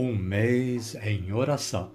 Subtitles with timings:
[0.00, 1.90] Um mês em oração,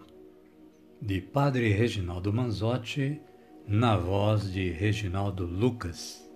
[1.02, 3.22] de Padre Reginaldo Manzotti,
[3.66, 6.30] na voz de Reginaldo Lucas.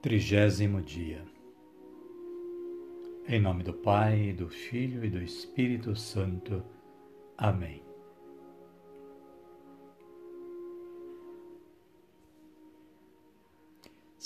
[0.00, 1.22] Trigésimo dia.
[3.28, 6.64] Em nome do Pai, do Filho e do Espírito Santo.
[7.36, 7.85] Amém.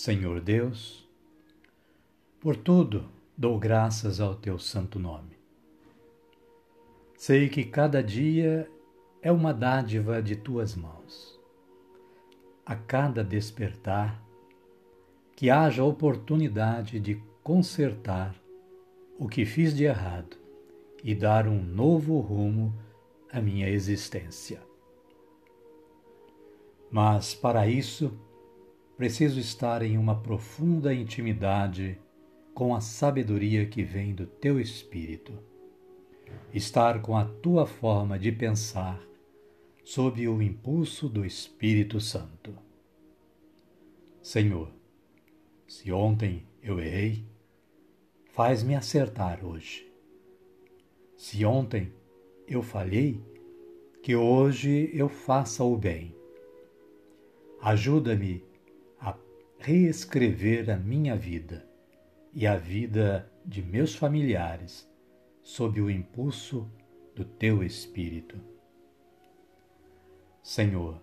[0.02, 1.06] Senhor Deus,
[2.40, 3.04] por tudo
[3.36, 5.36] dou graças ao teu santo nome.
[7.18, 8.66] Sei que cada dia
[9.20, 11.38] é uma dádiva de tuas mãos.
[12.64, 14.18] A cada despertar,
[15.36, 18.34] que haja oportunidade de consertar
[19.18, 20.38] o que fiz de errado
[21.04, 22.74] e dar um novo rumo
[23.30, 24.62] à minha existência.
[26.90, 28.18] Mas para isso,
[29.00, 31.98] preciso estar em uma profunda intimidade
[32.52, 35.32] com a sabedoria que vem do teu espírito.
[36.52, 39.00] Estar com a tua forma de pensar
[39.82, 42.54] sob o impulso do Espírito Santo.
[44.20, 44.70] Senhor,
[45.66, 47.24] se ontem eu errei,
[48.26, 49.90] faz-me acertar hoje.
[51.16, 51.90] Se ontem
[52.46, 53.18] eu falhei,
[54.02, 56.14] que hoje eu faça o bem.
[57.62, 58.49] Ajuda-me
[59.60, 61.68] reescrever a minha vida
[62.32, 64.90] e a vida de meus familiares
[65.42, 66.66] sob o impulso
[67.14, 68.40] do teu Espírito.
[70.42, 71.00] Senhor,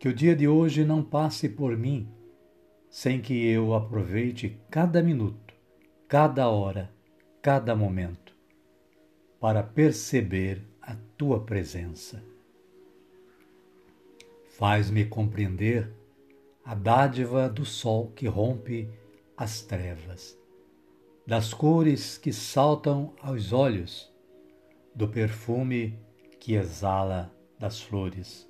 [0.00, 2.08] que o dia de hoje não passe por mim
[2.90, 5.54] sem que eu aproveite cada minuto,
[6.08, 6.90] cada hora,
[7.40, 8.34] cada momento
[9.38, 12.20] para perceber a tua presença.
[14.48, 15.88] Faz-me compreender
[16.68, 18.90] a dádiva do sol que rompe
[19.34, 20.38] as trevas,
[21.26, 24.12] das cores que saltam aos olhos,
[24.94, 25.98] do perfume
[26.38, 28.46] que exala das flores.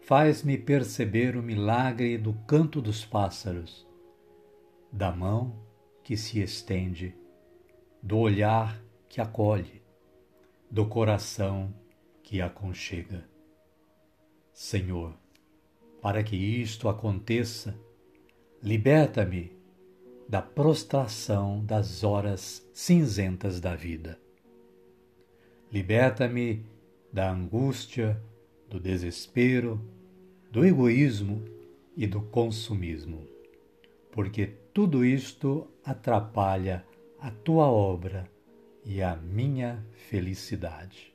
[0.00, 3.84] Faz-me perceber o milagre do canto dos pássaros,
[4.92, 5.58] da mão
[6.04, 7.16] que se estende,
[8.00, 9.82] do olhar que acolhe,
[10.70, 11.74] do coração
[12.22, 13.28] que aconchega.
[14.52, 15.18] Senhor,
[16.00, 17.78] para que isto aconteça,
[18.62, 19.52] liberta-me
[20.28, 24.18] da prostração das horas cinzentas da vida.
[25.72, 26.64] Liberta-me
[27.12, 28.20] da angústia,
[28.68, 29.80] do desespero,
[30.50, 31.42] do egoísmo
[31.96, 33.26] e do consumismo,
[34.12, 36.84] porque tudo isto atrapalha
[37.18, 38.30] a tua obra
[38.84, 41.12] e a minha felicidade.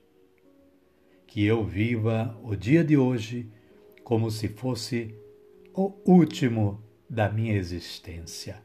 [1.25, 3.49] Que eu viva o dia de hoje
[4.03, 5.15] como se fosse
[5.73, 8.63] o último da minha existência.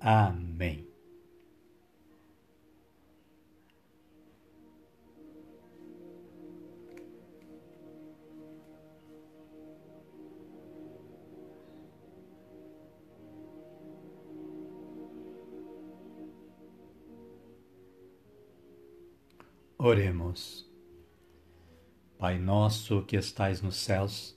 [0.00, 0.92] Amém.
[19.78, 20.70] Oremos.
[22.16, 24.36] Pai nosso que estais nos céus,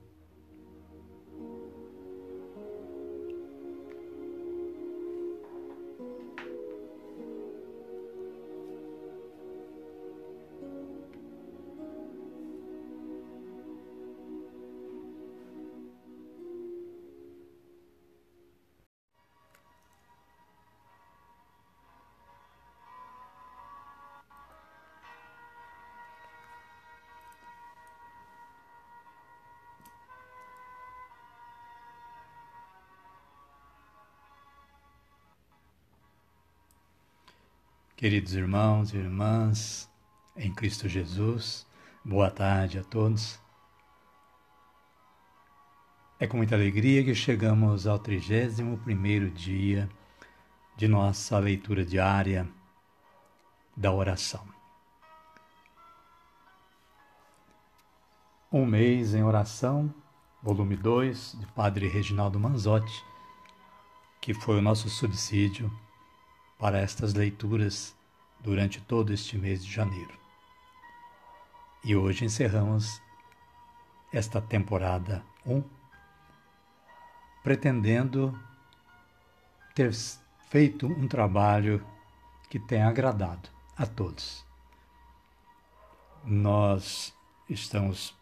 [38.01, 39.87] Queridos irmãos e irmãs
[40.35, 41.67] em Cristo Jesus,
[42.03, 43.39] boa tarde a todos.
[46.19, 49.87] É com muita alegria que chegamos ao 31º dia
[50.75, 52.49] de nossa leitura diária
[53.77, 54.47] da oração.
[58.51, 59.93] Um mês em oração,
[60.41, 63.05] volume 2, de Padre Reginaldo Manzotti,
[64.19, 65.71] que foi o nosso subsídio
[66.61, 67.97] para estas leituras
[68.39, 70.13] durante todo este mês de janeiro.
[71.83, 73.01] E hoje encerramos
[74.13, 75.63] esta temporada 1,
[77.41, 78.39] pretendendo
[79.73, 79.91] ter
[80.49, 81.83] feito um trabalho
[82.47, 84.45] que tenha agradado a todos.
[86.23, 87.11] Nós
[87.49, 88.15] estamos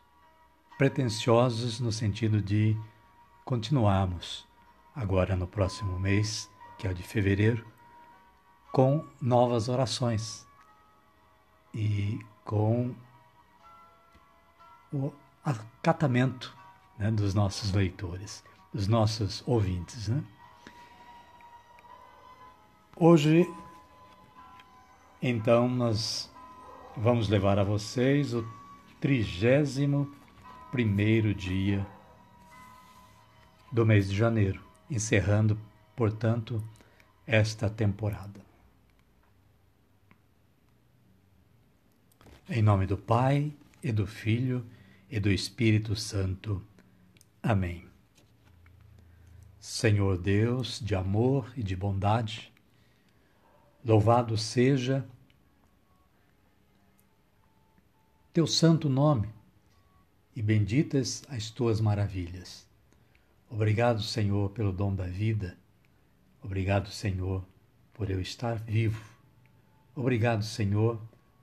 [0.78, 2.78] pretensiosos no sentido de
[3.44, 4.48] continuarmos
[4.96, 7.68] agora no próximo mês, que é o de fevereiro,
[8.72, 10.48] com novas orações
[11.74, 12.94] e com
[14.92, 15.12] o
[15.44, 16.56] acatamento
[16.98, 18.44] né, dos nossos leitores,
[18.74, 20.08] dos nossos ouvintes.
[20.08, 20.24] Né?
[22.96, 23.48] Hoje,
[25.22, 26.32] então, nós
[26.96, 28.46] vamos levar a vocês o
[29.00, 30.14] trigésimo
[30.72, 31.86] primeiro dia
[33.72, 35.58] do mês de janeiro, encerrando,
[35.96, 36.64] portanto,
[37.26, 38.49] esta temporada.
[42.52, 43.54] Em nome do Pai,
[43.84, 44.66] e do Filho,
[45.08, 46.60] e do Espírito Santo.
[47.44, 47.88] Amém.
[49.60, 52.52] Senhor Deus de amor e de bondade,
[53.86, 55.08] louvado seja
[58.34, 59.30] teu santo nome
[60.36, 62.68] e benditas as tuas maravilhas.
[63.48, 65.56] Obrigado, Senhor, pelo dom da vida.
[66.42, 67.46] Obrigado, Senhor,
[67.94, 69.04] por eu estar vivo.
[69.96, 71.00] Obrigado, Senhor,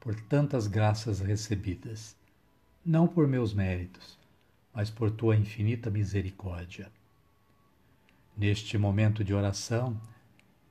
[0.07, 2.15] por tantas graças recebidas,
[2.85, 4.17] não por meus méritos,
[4.73, 6.93] mas por tua infinita misericórdia.
[8.37, 10.01] Neste momento de oração,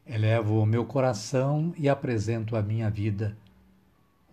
[0.08, 3.38] elevo o meu coração e apresento a minha vida,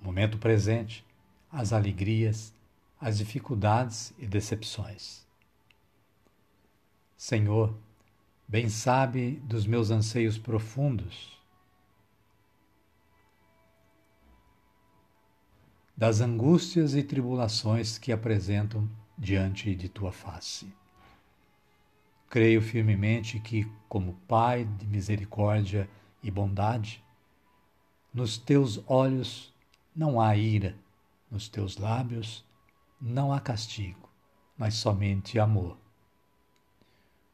[0.00, 1.04] o momento presente,
[1.50, 2.54] as alegrias,
[3.00, 5.26] as dificuldades e decepções.
[7.16, 7.74] Senhor,
[8.46, 11.41] bem sabe dos meus anseios profundos
[16.02, 20.66] das angústias e tribulações que apresentam diante de tua face.
[22.28, 25.88] Creio firmemente que, como Pai de misericórdia
[26.20, 27.04] e bondade,
[28.12, 29.54] nos teus olhos
[29.94, 30.76] não há ira,
[31.30, 32.44] nos teus lábios
[33.00, 34.10] não há castigo,
[34.58, 35.78] mas somente amor.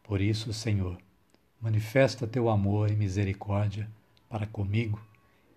[0.02, 0.98] Por isso, Senhor,
[1.58, 3.90] manifesta teu amor e misericórdia
[4.28, 5.00] para comigo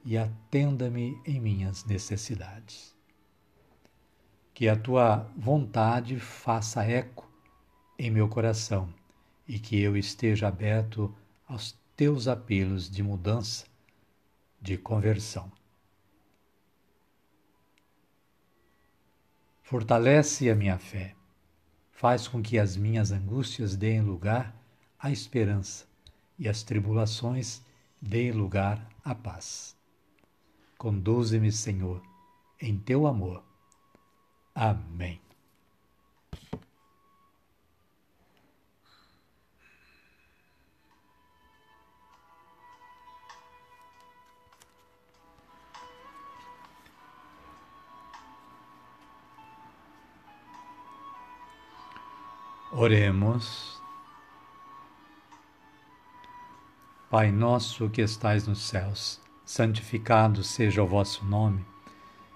[0.06, 3.01] e atenda-me em minhas necessidades.
[4.62, 7.28] Que a tua vontade faça eco
[7.98, 8.94] em meu coração
[9.48, 11.12] e que eu esteja aberto
[11.48, 13.66] aos teus apelos de mudança,
[14.62, 15.52] de conversão.
[19.64, 21.16] Fortalece a minha fé,
[21.90, 24.56] faz com que as minhas angústias deem lugar
[25.00, 25.88] à esperança
[26.38, 27.64] e as tribulações
[28.00, 29.76] deem lugar à paz.
[30.78, 32.00] Conduze-me, Senhor,
[32.62, 33.50] em teu amor.
[34.56, 35.20] Amém.
[52.72, 53.82] Oremos.
[57.10, 61.71] Pai nosso que estais nos céus, santificado seja o vosso nome.